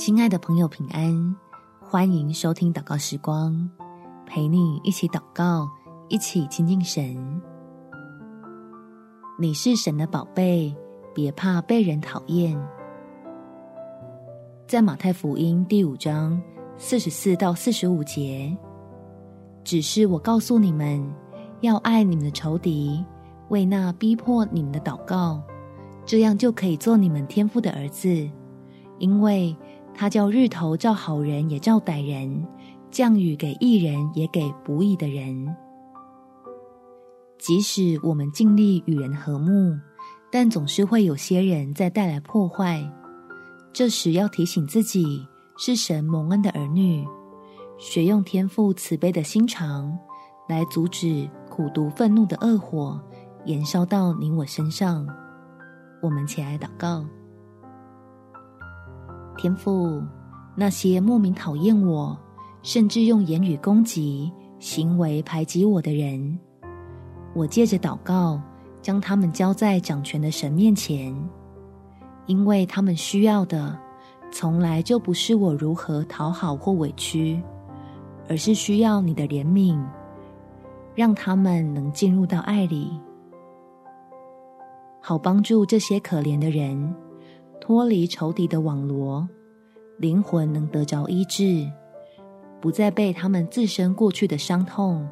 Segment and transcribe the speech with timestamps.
[0.00, 1.36] 亲爱的朋友，平安！
[1.78, 3.70] 欢迎收听祷告时光，
[4.24, 5.68] 陪你一起祷告，
[6.08, 7.14] 一起亲近神。
[9.38, 10.74] 你是神的宝贝，
[11.14, 12.58] 别怕被人讨厌。
[14.66, 16.40] 在马太福音第五章
[16.78, 18.56] 四十四到四十五节，
[19.62, 21.06] 只是我告诉你们，
[21.60, 23.04] 要爱你们的仇敌，
[23.50, 25.42] 为那逼迫你们的祷告，
[26.06, 28.08] 这样就可以做你们天父的儿子，
[28.98, 29.54] 因为。
[30.00, 32.42] 他叫日头照好人也照歹人，
[32.90, 35.54] 降雨给义人也给不义的人。
[37.36, 39.78] 即使我们尽力与人和睦，
[40.32, 42.82] 但总是会有些人在带来破坏。
[43.74, 45.22] 这时要提醒自己
[45.58, 47.06] 是神蒙恩的儿女，
[47.76, 49.98] 学用天父慈悲的心肠，
[50.48, 52.98] 来阻止苦毒愤怒的恶火
[53.44, 55.06] 燃烧到你我身上。
[56.00, 57.04] 我们起来祷告。
[59.40, 60.02] 天父，
[60.54, 62.14] 那些莫名讨厌我，
[62.62, 66.38] 甚至用言语攻击、行为排挤我的人，
[67.34, 68.38] 我借着祷告，
[68.82, 71.16] 将他们交在掌权的神面前，
[72.26, 73.74] 因为他们需要的，
[74.30, 77.42] 从来就不是我如何讨好或委屈，
[78.28, 79.82] 而是需要你的怜悯，
[80.94, 82.90] 让他们能进入到爱里，
[85.00, 86.94] 好帮助这些可怜的人。
[87.70, 89.28] 脱离仇敌的网罗，
[89.96, 91.70] 灵魂能得着医治，
[92.60, 95.08] 不再被他们自身过去的伤痛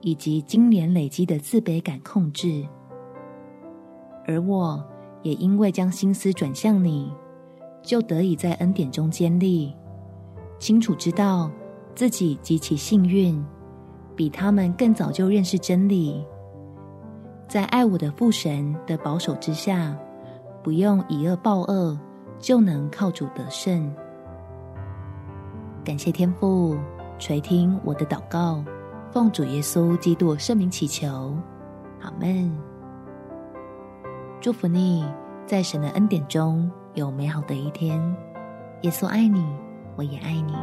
[0.00, 2.66] 以及经年累积的自卑感控制。
[4.26, 4.82] 而我
[5.22, 7.12] 也因为将心思转向你，
[7.82, 9.70] 就得以在恩典中坚立，
[10.58, 11.50] 清楚知道
[11.94, 13.38] 自己极其幸运，
[14.16, 16.24] 比他们更早就认识真理，
[17.46, 19.94] 在爱我的父神的保守之下。
[20.68, 21.98] 不用以恶报恶，
[22.38, 23.90] 就能靠主得胜。
[25.82, 26.76] 感谢天父
[27.18, 28.62] 垂听我的祷告，
[29.10, 31.34] 奉主耶稣基督圣名祈求，
[32.02, 32.54] 阿们。
[34.42, 35.10] 祝福你
[35.46, 37.98] 在神的恩典中有美好的一天。
[38.82, 39.42] 耶稣爱你，
[39.96, 40.54] 我也爱你。